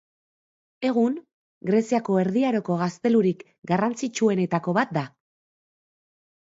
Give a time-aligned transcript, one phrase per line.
[0.91, 1.19] Egun,
[1.71, 5.07] Greziako Erdi Aroko gaztelurik garrantzitsuenetako bat da.